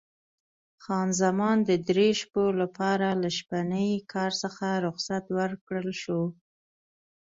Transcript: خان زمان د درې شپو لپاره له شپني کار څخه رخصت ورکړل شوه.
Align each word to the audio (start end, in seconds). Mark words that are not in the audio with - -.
خان 0.83 1.09
زمان 1.21 1.57
د 1.69 1.71
درې 1.87 2.09
شپو 2.21 2.45
لپاره 2.61 3.07
له 3.21 3.29
شپني 3.37 3.89
کار 4.13 4.31
څخه 4.41 4.65
رخصت 4.85 5.23
ورکړل 5.37 5.89
شوه. 6.01 6.25